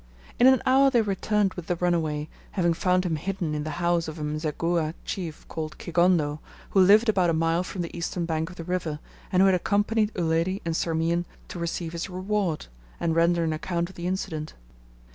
[0.39, 4.07] In an hour they returned with the runaway, having found him hidden in the house
[4.07, 6.39] of a Mseguhha chief called Kigondo,
[6.71, 8.97] who lived about a mile from the eastern bank of the river,
[9.31, 12.65] and who had accompanied Uledi and Sarmean to receive his reward,
[12.99, 14.55] and render an account of the incident.